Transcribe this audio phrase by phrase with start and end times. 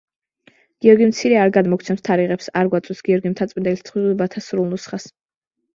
[0.85, 5.09] გიორგი მცირე არ გადმოგვცემს თარიღებს, არ გვაწვდის გიორგი მთაწმინდელის თხზულებათა სრულ ნუსხას.